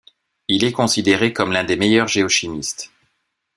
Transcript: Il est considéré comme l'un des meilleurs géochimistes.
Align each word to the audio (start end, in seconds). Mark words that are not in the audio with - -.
Il 0.47 0.63
est 0.63 0.71
considéré 0.71 1.31
comme 1.31 1.51
l'un 1.51 1.63
des 1.63 1.75
meilleurs 1.75 2.07
géochimistes. 2.07 2.91